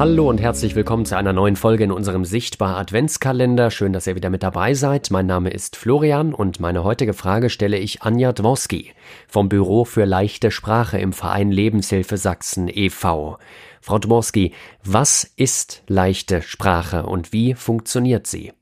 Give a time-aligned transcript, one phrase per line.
[0.00, 3.70] Hallo und herzlich willkommen zu einer neuen Folge in unserem Sichtbar Adventskalender.
[3.70, 5.10] Schön, dass ihr wieder mit dabei seid.
[5.10, 8.94] Mein Name ist Florian und meine heutige Frage stelle ich Anja Dworski
[9.28, 13.36] vom Büro für leichte Sprache im Verein Lebenshilfe Sachsen e.V.
[13.82, 18.54] Frau Dworski, was ist leichte Sprache und wie funktioniert sie?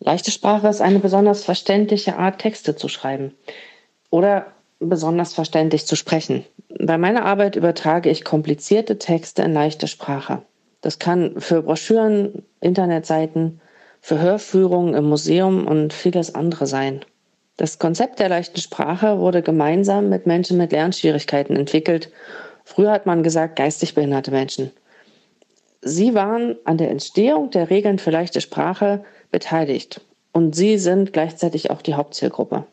[0.00, 3.34] Leichte Sprache ist eine besonders verständliche Art, Texte zu schreiben
[4.10, 4.46] oder
[4.80, 6.44] besonders verständlich zu sprechen.
[6.80, 10.42] Bei meiner Arbeit übertrage ich komplizierte Texte in leichte Sprache.
[10.86, 13.60] Das kann für Broschüren, Internetseiten,
[14.00, 17.04] für Hörführungen im Museum und vieles andere sein.
[17.56, 22.12] Das Konzept der leichten Sprache wurde gemeinsam mit Menschen mit Lernschwierigkeiten entwickelt.
[22.62, 24.70] Früher hat man gesagt geistig behinderte Menschen.
[25.82, 31.72] Sie waren an der Entstehung der Regeln für leichte Sprache beteiligt und sie sind gleichzeitig
[31.72, 32.64] auch die Hauptzielgruppe.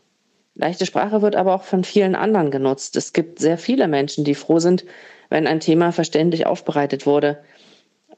[0.54, 2.96] Leichte Sprache wird aber auch von vielen anderen genutzt.
[2.96, 4.86] Es gibt sehr viele Menschen, die froh sind,
[5.30, 7.40] wenn ein Thema verständlich aufbereitet wurde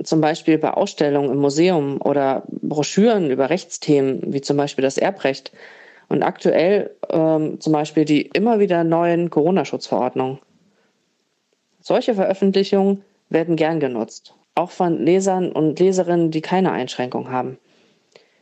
[0.04, 5.52] zum Beispiel bei Ausstellungen im Museum oder Broschüren über Rechtsthemen, wie zum Beispiel das Erbrecht
[6.10, 10.40] und aktuell ähm, zum Beispiel die immer wieder neuen Corona-Schutzverordnungen.
[11.82, 17.58] Solche Veröffentlichungen werden gern genutzt, auch von Lesern und Leserinnen, die keine Einschränkung haben.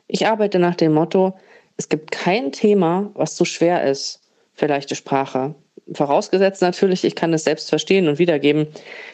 [0.07, 1.33] Ich arbeite nach dem Motto,
[1.77, 4.21] es gibt kein Thema, was zu schwer ist
[4.53, 5.55] für leichte Sprache.
[5.91, 8.67] Vorausgesetzt natürlich, ich kann es selbst verstehen und wiedergeben.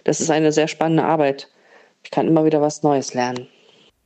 [0.03, 1.49] Das ist eine sehr spannende Arbeit.
[2.03, 3.47] Ich kann immer wieder was Neues lernen.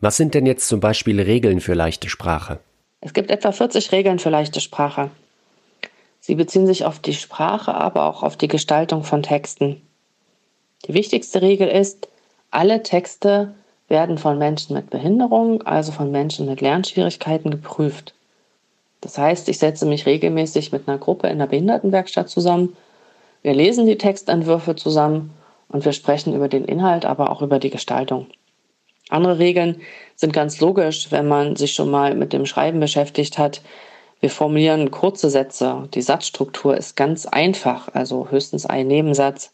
[0.01, 2.59] Was sind denn jetzt zum Beispiel Regeln für leichte Sprache?
[3.01, 5.11] Es gibt etwa 40 Regeln für leichte Sprache.
[6.19, 9.81] Sie beziehen sich auf die Sprache, aber auch auf die Gestaltung von Texten.
[10.87, 12.07] Die wichtigste Regel ist,
[12.51, 13.53] alle Texte
[13.87, 18.13] werden von Menschen mit Behinderung, also von Menschen mit Lernschwierigkeiten geprüft.
[19.01, 22.75] Das heißt, ich setze mich regelmäßig mit einer Gruppe in der Behindertenwerkstatt zusammen.
[23.41, 25.33] Wir lesen die Textentwürfe zusammen
[25.73, 28.27] und wir sprechen über den Inhalt, aber auch über die Gestaltung.
[29.09, 29.81] Andere Regeln
[30.15, 33.61] sind ganz logisch, wenn man sich schon mal mit dem Schreiben beschäftigt hat.
[34.21, 35.89] Wir formulieren kurze Sätze.
[35.93, 39.51] Die Satzstruktur ist ganz einfach, also höchstens ein Nebensatz.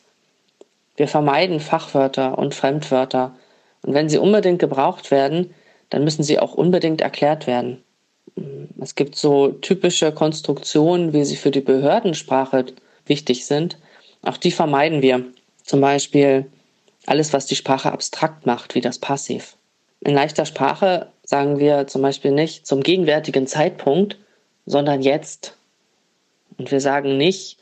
[0.98, 3.34] Wir vermeiden Fachwörter und Fremdwörter.
[3.82, 5.54] Und wenn sie unbedingt gebraucht werden,
[5.90, 7.82] dann müssen sie auch unbedingt erklärt werden.
[8.80, 12.66] Es gibt so typische Konstruktionen, wie sie für die Behördensprache
[13.06, 13.78] wichtig sind.
[14.22, 15.26] Auch die vermeiden wir.
[15.70, 16.48] Zum Beispiel
[17.06, 19.56] alles, was die Sprache abstrakt macht, wie das Passiv.
[20.00, 24.18] In leichter Sprache sagen wir zum Beispiel nicht zum gegenwärtigen Zeitpunkt,
[24.66, 25.56] sondern jetzt.
[26.58, 27.60] Und wir sagen nicht,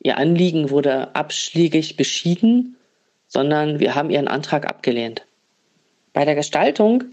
[0.00, 2.78] Ihr Anliegen wurde abschlägig beschieden,
[3.28, 5.26] sondern wir haben Ihren Antrag abgelehnt.
[6.14, 7.04] Bei der Gestaltung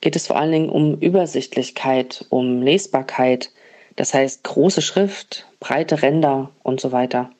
[0.00, 3.50] geht es vor allen Dingen um Übersichtlichkeit, um Lesbarkeit,
[3.94, 7.30] das heißt große Schrift, breite Ränder und so weiter.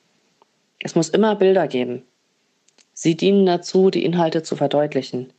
[0.78, 2.04] Es muss immer Bilder geben.
[2.94, 5.32] Sie dienen dazu, die Inhalte zu verdeutlichen.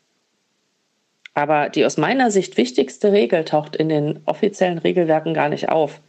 [1.34, 6.02] Aber die aus meiner Sicht wichtigste Regel taucht in den offiziellen Regelwerken gar nicht auf.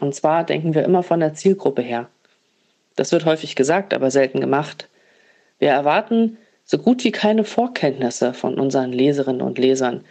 [0.00, 2.08] Und zwar denken wir immer von der Zielgruppe her.
[2.96, 4.88] Das wird häufig gesagt, aber selten gemacht.
[5.58, 10.04] Wir erwarten so gut wie keine Vorkenntnisse von unseren Leserinnen und Lesern.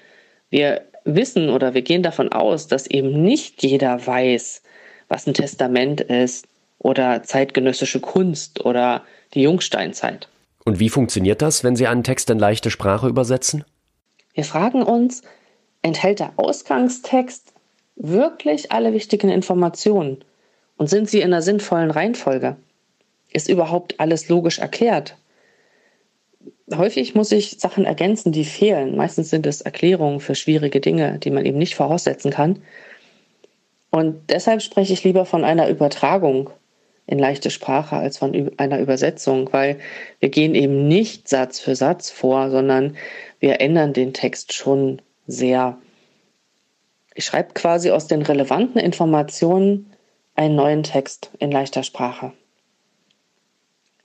[0.50, 4.64] Wir wissen oder wir gehen davon aus, dass eben nicht jeder weiß,
[5.08, 10.28] was ein Testament ist oder zeitgenössische Kunst oder die Jungsteinzeit.
[10.66, 13.66] Und wie funktioniert das, wenn Sie einen Text in leichte Sprache übersetzen?
[14.34, 15.22] Wir fragen uns,
[15.82, 17.54] enthält der Ausgangstext
[17.96, 20.24] wirklich alle wichtigen Informationen?
[20.78, 22.56] Und sind sie in einer sinnvollen Reihenfolge?
[23.32, 25.16] Ist überhaupt alles logisch erklärt?
[26.74, 28.96] Häufig muss ich Sachen ergänzen, die fehlen.
[28.96, 32.64] Meistens sind es Erklärungen für schwierige Dinge, die man eben nicht voraussetzen kann.
[33.92, 36.50] Und deshalb spreche ich lieber von einer Übertragung
[37.06, 39.80] in leichte Sprache als von einer Übersetzung, weil
[40.20, 42.96] wir gehen eben nicht Satz für Satz vor, sondern
[43.40, 45.78] wir ändern den Text schon sehr.
[47.14, 49.94] Ich schreibe quasi aus den relevanten Informationen
[50.36, 52.34] einen neuen Text in leichter Sprache.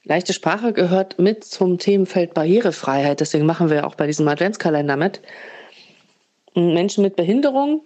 [0.03, 5.21] Leichte Sprache gehört mit zum Themenfeld Barrierefreiheit, deswegen machen wir auch bei diesem Adventskalender mit.
[6.55, 7.83] Menschen mit Behinderung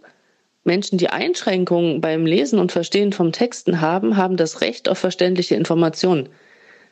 [0.64, 5.56] Menschen, die Einschränkungen beim Lesen und Verstehen von Texten haben, haben das Recht auf verständliche
[5.56, 6.29] Informationen.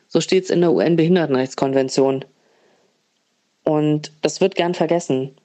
[0.07, 2.25] So steht es in der UN-Behindertenrechtskonvention.
[3.63, 5.35] Und das wird gern vergessen.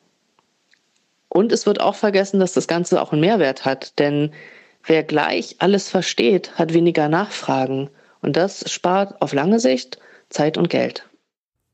[1.28, 3.99] Und es wird auch vergessen, dass das Ganze auch einen Mehrwert hat.
[3.99, 4.32] Denn
[4.84, 7.90] wer gleich alles versteht, hat weniger Nachfragen.
[8.23, 9.99] Und das spart auf lange Sicht
[10.31, 11.06] Zeit und Geld.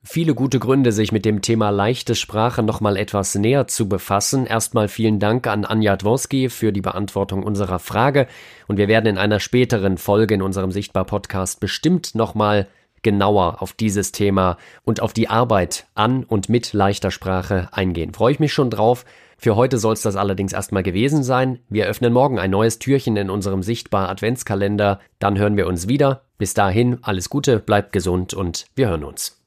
[0.04, 4.46] Viele gute Gründe, sich mit dem Thema leichte Sprache nochmal etwas näher zu befassen.
[4.46, 8.26] Erstmal vielen Dank an Anja Dworski für die Beantwortung unserer Frage.
[8.66, 12.66] Und wir werden in einer späteren Folge in unserem Sichtbar-Podcast bestimmt nochmal
[13.02, 18.12] genauer auf dieses Thema und auf die Arbeit an und mit leichter Sprache eingehen.
[18.12, 19.04] Freue ich mich schon drauf.
[19.38, 21.60] Für heute soll es das allerdings erstmal gewesen sein.
[21.68, 24.98] Wir öffnen morgen ein neues Türchen in unserem Sichtbar Adventskalender.
[25.20, 26.22] Dann hören wir uns wieder.
[26.38, 29.41] Bis dahin alles Gute, bleibt gesund und wir hören uns.